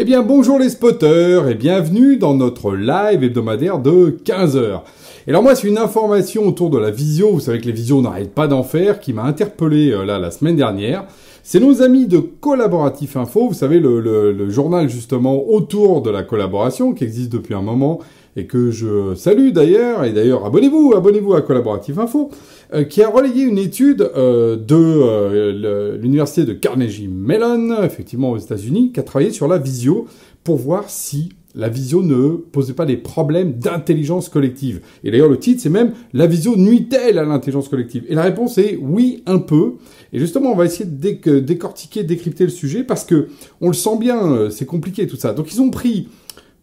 [0.00, 4.82] Eh bien bonjour les spotters et bienvenue dans notre live hebdomadaire de 15h.
[5.26, 8.00] Et alors moi c'est une information autour de la visio, vous savez que les visios
[8.00, 11.04] n'arrêtent pas d'en faire, qui m'a interpellé euh, là la semaine dernière.
[11.42, 16.22] C'est nos amis de Collaboratif Info, vous savez le, le journal justement autour de la
[16.22, 17.98] collaboration qui existe depuis un moment
[18.36, 22.30] et que je salue d'ailleurs, et d'ailleurs abonnez-vous, abonnez-vous à Collaboratif Info,
[22.74, 28.36] euh, qui a relayé une étude euh, de euh, l'université de Carnegie Mellon, effectivement aux
[28.36, 30.06] États-Unis, qui a travaillé sur la visio
[30.44, 34.82] pour voir si la visio ne posait pas des problèmes d'intelligence collective.
[35.02, 38.04] Et d'ailleurs, le titre, c'est même La visio nuit-elle à l'intelligence collective?
[38.08, 39.72] Et la réponse est oui, un peu.
[40.12, 43.28] Et justement, on va essayer de décortiquer, décrypter le sujet parce que
[43.62, 45.32] on le sent bien, c'est compliqué tout ça.
[45.32, 46.08] Donc, ils ont pris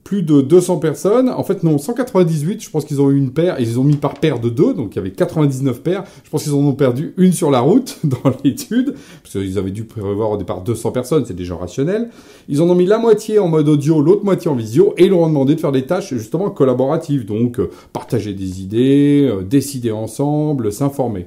[0.05, 1.29] plus de 200 personnes.
[1.29, 2.63] En fait, non, 198.
[2.63, 3.55] Je pense qu'ils ont eu une paire.
[3.59, 4.73] Ils ont mis par paire de deux.
[4.75, 6.03] Donc, il y avait 99 paires.
[6.23, 8.93] Je pense qu'ils en ont perdu une sur la route dans l'étude.
[9.23, 11.25] Parce qu'ils avaient dû prévoir au départ 200 personnes.
[11.25, 12.09] C'est des gens rationnels.
[12.47, 14.93] Ils en ont mis la moitié en mode audio, l'autre moitié en visio.
[14.97, 17.25] Et ils leur ont demandé de faire des tâches, justement, collaboratives.
[17.25, 21.25] Donc, euh, partager des idées, euh, décider ensemble, s'informer.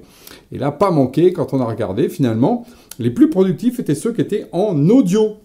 [0.52, 2.64] Et là, pas manqué, quand on a regardé, finalement,
[3.00, 5.36] les plus productifs étaient ceux qui étaient en audio.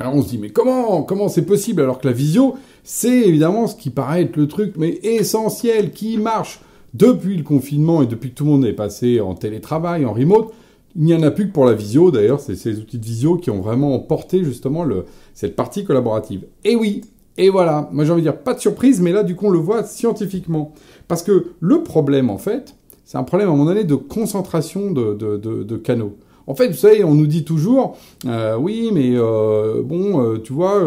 [0.00, 3.66] Alors on se dit mais comment comment c'est possible alors que la visio c'est évidemment
[3.66, 6.60] ce qui paraît être le truc mais essentiel qui marche.
[6.94, 10.52] Depuis le confinement et depuis que tout le monde est passé en télétravail en remote
[10.96, 13.36] il n'y en a plus que pour la visio d'ailleurs c'est ces outils de visio
[13.36, 14.84] qui ont vraiment porté justement
[15.32, 16.44] cette partie collaborative.
[16.64, 17.02] Et oui
[17.36, 17.88] et voilà.
[17.92, 19.84] Moi j'ai envie de dire pas de surprise mais là du coup on le voit
[19.84, 20.72] scientifiquement.
[21.08, 25.36] Parce que le problème en fait c'est un problème à avis de concentration de, de,
[25.36, 30.22] de canaux en fait, vous savez, on nous dit toujours, euh, oui, mais euh, bon,
[30.22, 30.82] euh, tu vois,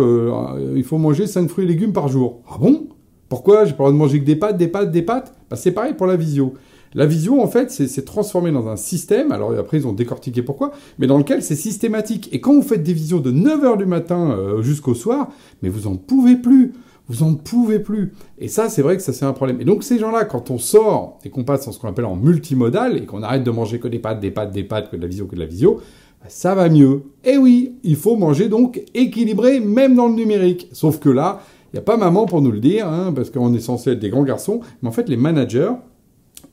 [0.75, 2.41] il faut manger 5 fruits et légumes par jour.
[2.49, 2.88] Ah bon?
[3.30, 3.66] Pourquoi?
[3.66, 5.33] J'ai pas le droit de manger que des pâtes, des pâtes, des pâtes?
[5.49, 6.53] Bah, C'est pareil pour la visio.
[6.94, 10.72] La visio, en fait, c'est transformé dans un système, alors après ils ont décortiqué pourquoi,
[10.97, 12.30] mais dans lequel c'est systématique.
[12.31, 15.27] Et quand vous faites des visios de 9h du matin jusqu'au soir,
[15.61, 16.73] mais vous en pouvez plus.
[17.09, 18.13] Vous en pouvez plus.
[18.38, 19.61] Et ça, c'est vrai que ça, c'est un problème.
[19.61, 22.15] Et donc, ces gens-là, quand on sort et qu'on passe en ce qu'on appelle en
[22.15, 25.02] multimodal et qu'on arrête de manger que des pâtes, des pâtes, des pâtes, que de
[25.02, 25.80] la visio, que de la visio,
[26.21, 27.04] bah, ça va mieux.
[27.23, 30.67] Et oui, il faut manger donc équilibré, même dans le numérique.
[30.73, 31.39] Sauf que là,
[31.71, 33.99] il n'y a pas maman pour nous le dire, hein, parce qu'on est censé être
[33.99, 34.59] des grands garçons.
[34.82, 35.71] Mais en fait, les managers,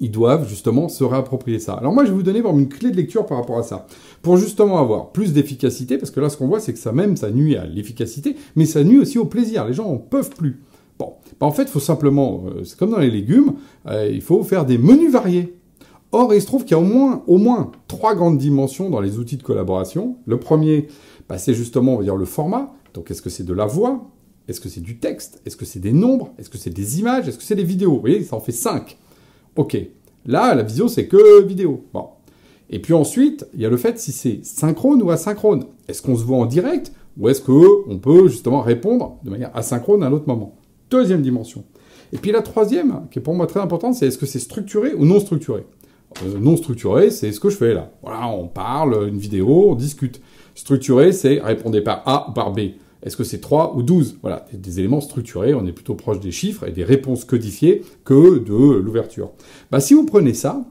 [0.05, 1.73] ils doivent justement se réapproprier ça.
[1.73, 3.87] Alors moi, je vais vous donner une clé de lecture par rapport à ça,
[4.21, 7.17] pour justement avoir plus d'efficacité, parce que là, ce qu'on voit, c'est que ça même,
[7.17, 9.65] ça nuit à l'efficacité, mais ça nuit aussi au plaisir.
[9.67, 10.61] Les gens en peuvent plus.
[10.99, 13.55] Bon, bah, en fait, il faut simplement, euh, c'est comme dans les légumes,
[13.87, 15.59] euh, il faut faire des menus variés.
[16.13, 16.85] Or, il se trouve qu'il y a
[17.27, 20.19] au moins, trois grandes dimensions dans les outils de collaboration.
[20.27, 20.89] Le premier,
[21.29, 22.75] bah, c'est justement, on va dire, le format.
[22.93, 24.11] Donc, est-ce que c'est de la voix?
[24.49, 25.41] Est-ce que c'est du texte?
[25.47, 26.33] Est-ce que c'est des nombres?
[26.39, 27.27] Est-ce que c'est des images?
[27.27, 27.95] Est-ce que c'est des vidéos?
[27.95, 28.99] Vous voyez, ça en fait cinq.
[29.57, 29.77] Ok.
[30.27, 31.85] Là, la visio, c'est que vidéo.
[31.93, 32.09] Bon.
[32.71, 35.67] Et puis ensuite, il y a le fait si c'est synchrone ou asynchrone.
[35.87, 40.03] Est-ce qu'on se voit en direct ou est-ce qu'on peut justement répondre de manière asynchrone
[40.03, 40.57] à un autre moment?
[40.91, 41.65] Deuxième dimension.
[42.13, 44.95] Et puis la troisième, qui est pour moi très importante, c'est est-ce que c'est structuré
[44.95, 45.67] ou non structuré?
[46.25, 47.91] Euh, Non structuré, c'est ce que je fais là.
[48.03, 50.21] Voilà, on parle, une vidéo, on discute.
[50.55, 52.61] Structuré, c'est répondez par A ou par B.
[53.05, 56.33] Est-ce que c'est 3 ou 12 Voilà, des éléments structurés, on est plutôt proche des
[56.33, 59.31] chiffres et des réponses codifiées que de l'ouverture.
[59.71, 60.65] Bah, si vous prenez ça,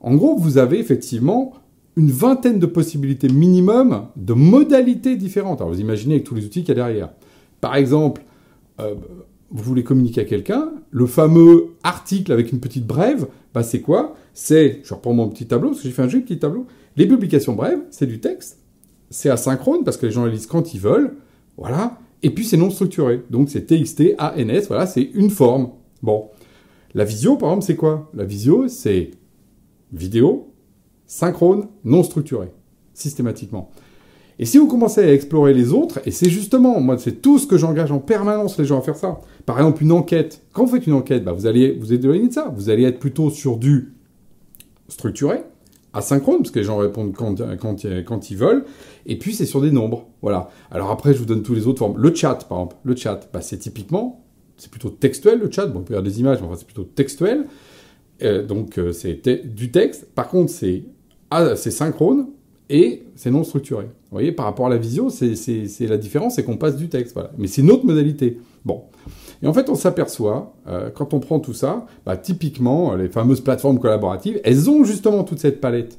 [0.00, 1.54] en gros, vous avez effectivement
[1.96, 5.60] une vingtaine de possibilités minimum de modalités différentes.
[5.60, 7.10] Alors vous imaginez avec tous les outils qu'il y a derrière.
[7.60, 8.22] Par exemple,
[8.80, 8.94] euh,
[9.50, 14.14] vous voulez communiquer à quelqu'un, le fameux article avec une petite brève, bah c'est quoi?
[14.32, 16.66] C'est, je reprends mon petit tableau, parce que j'ai fait un de petit tableau.
[16.96, 18.58] Les publications brèves, c'est du texte.
[19.10, 21.16] C'est asynchrone, parce que les gens les lisent quand ils veulent.
[21.60, 21.98] Voilà.
[22.22, 23.22] Et puis c'est non structuré.
[23.30, 25.70] Donc c'est TXT, ANS, voilà, c'est une forme.
[26.02, 26.28] Bon.
[26.94, 28.10] La visio, par exemple, c'est quoi?
[28.14, 29.12] La visio, c'est
[29.92, 30.52] vidéo,
[31.06, 32.48] synchrone, non structuré,
[32.94, 33.70] systématiquement.
[34.40, 37.46] Et si vous commencez à explorer les autres, et c'est justement, moi, c'est tout ce
[37.46, 39.20] que j'engage en permanence les gens à faire ça.
[39.44, 40.42] Par exemple, une enquête.
[40.52, 42.52] Quand vous faites une enquête, bah, vous allez vous éloigner de ça.
[42.56, 43.92] Vous allez être plutôt sur du
[44.88, 45.42] structuré,
[45.92, 48.64] asynchrone, parce que les gens répondent quand, quand, quand ils veulent,
[49.06, 50.06] et puis c'est sur des nombres.
[50.22, 50.50] Voilà.
[50.70, 51.98] Alors après, je vous donne tous les autres formes.
[51.98, 52.76] Le chat, par exemple.
[52.84, 54.24] Le chat, bah, c'est typiquement,
[54.56, 55.66] c'est plutôt textuel, le chat.
[55.66, 57.46] Bon, on peut faire des images, mais enfin, c'est plutôt textuel.
[58.22, 60.06] Euh, donc, euh, c'est du texte.
[60.14, 60.84] Par contre, c'est
[61.30, 62.28] ah, synchrone
[62.68, 63.84] et c'est non structuré.
[63.84, 67.14] Vous voyez, par rapport à la visio, c'est la différence, c'est qu'on passe du texte.
[67.14, 67.30] Voilà.
[67.38, 68.38] Mais c'est une autre modalité.
[68.64, 68.82] Bon.
[69.42, 73.40] Et en fait, on s'aperçoit, euh, quand on prend tout ça, bah, typiquement, les fameuses
[73.40, 75.98] plateformes collaboratives, elles ont justement toute cette palette.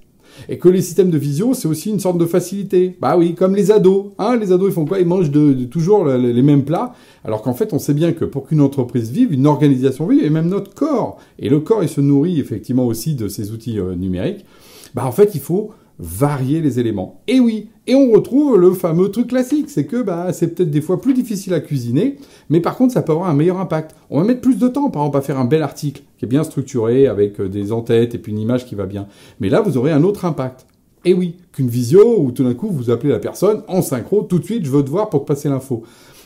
[0.50, 2.98] Et que les systèmes de visio, c'est aussi une sorte de facilité.
[3.02, 4.06] Bah oui, comme les ados.
[4.18, 5.00] Hein, les ados, ils font quoi?
[5.00, 6.94] Ils mangent de, toujours les mêmes plats.
[7.26, 10.30] Alors qu'en fait, on sait bien que pour qu'une entreprise vive, une organisation vive, et
[10.30, 13.96] même notre corps, et le corps, il se nourrit effectivement aussi de ces outils euh,
[13.96, 14.46] numériques,
[14.94, 15.72] bah en fait, il faut
[16.02, 17.22] varier les éléments.
[17.28, 20.82] Et oui, et on retrouve le fameux truc classique, c'est que bah, c'est peut-être des
[20.82, 22.18] fois plus difficile à cuisiner,
[22.50, 23.96] mais par contre ça peut avoir un meilleur impact.
[24.10, 26.28] On va mettre plus de temps, par exemple, à faire un bel article qui est
[26.28, 29.08] bien structuré, avec euh, des en-têtes et puis une image qui va bien.
[29.40, 30.66] Mais là, vous aurez un autre impact.
[31.06, 34.40] Et oui, qu'une visio où tout d'un coup vous appelez la personne en synchro, tout
[34.40, 35.84] de suite je veux te voir pour te passer l'info.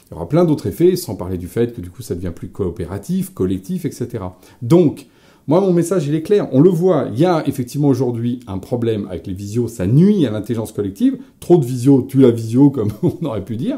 [0.10, 2.32] Il y aura plein d'autres effets, sans parler du fait que du coup ça devient
[2.34, 4.24] plus coopératif, collectif, etc.
[4.62, 5.08] Donc,
[5.48, 6.48] moi, mon message, il est clair.
[6.54, 9.68] On le voit, il y a effectivement aujourd'hui un problème avec les visios.
[9.68, 11.18] Ça nuit à l'intelligence collective.
[11.40, 13.78] Trop de visios tue la visio, comme on aurait pu dire.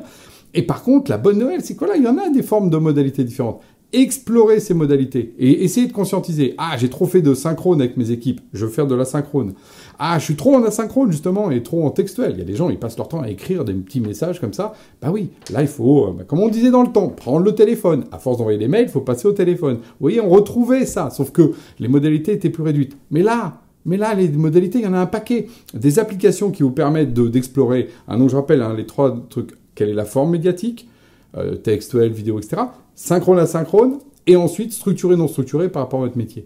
[0.53, 2.69] Et par contre, la bonne nouvelle, c'est quoi là Il y en a des formes
[2.69, 3.61] de modalités différentes.
[3.97, 6.53] Explorer ces modalités et essayer de conscientiser.
[6.59, 8.41] Ah, j'ai trop fait de synchrone avec mes équipes.
[8.53, 9.53] Je veux faire de la synchrone.
[9.97, 12.33] Ah, je suis trop en asynchrone, justement, et trop en textuel.
[12.33, 14.53] Il y a des gens, ils passent leur temps à écrire des petits messages comme
[14.53, 14.73] ça.
[15.01, 17.55] Bah oui, là, il faut, euh, bah, comme on disait dans le temps, prendre le
[17.55, 18.03] téléphone.
[18.11, 19.77] À force d'envoyer des mails, il faut passer au téléphone.
[19.77, 22.95] Vous voyez, on retrouvait ça, sauf que les modalités étaient plus réduites.
[23.09, 25.47] Mais là, mais là, les modalités, il y en a un paquet.
[25.73, 29.89] Des applications qui vous permettent d'explorer, ah donc je rappelle, hein, les trois trucs, quelle
[29.89, 30.87] est la forme médiatique,
[31.35, 32.61] euh, textuel, vidéo, etc.
[32.97, 36.45] Synchrone, asynchrone, et ensuite structuré, non structuré par rapport à votre métier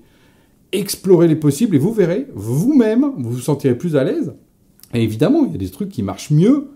[0.72, 4.34] explorez les possibles et vous verrez, vous-même, vous vous sentirez plus à l'aise.
[4.94, 6.70] Et évidemment, il y a des trucs qui marchent mieux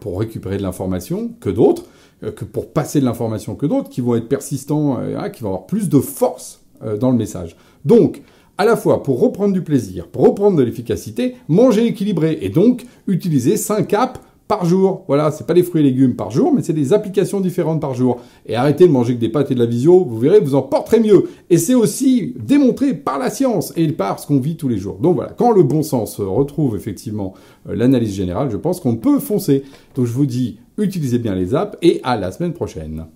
[0.00, 1.84] pour récupérer de l'information que d'autres,
[2.22, 5.50] euh, que pour passer de l'information que d'autres, qui vont être persistants, euh, qui vont
[5.50, 7.56] avoir plus de force euh, dans le message.
[7.84, 8.22] Donc,
[8.58, 12.84] à la fois pour reprendre du plaisir, pour reprendre de l'efficacité, manger équilibré et donc
[13.06, 15.04] utiliser 5 caps par jour.
[15.06, 17.94] Voilà, c'est pas des fruits et légumes par jour, mais c'est des applications différentes par
[17.94, 18.18] jour.
[18.46, 20.62] Et arrêtez de manger que des pâtes et de la visio, vous verrez, vous en
[20.62, 21.28] porterez mieux.
[21.50, 24.98] Et c'est aussi démontré par la science et par ce qu'on vit tous les jours.
[25.00, 27.32] Donc voilà, quand le bon sens retrouve effectivement
[27.68, 29.62] euh, l'analyse générale, je pense qu'on peut foncer.
[29.94, 33.06] Donc je vous dis, utilisez bien les apps et à la semaine prochaine.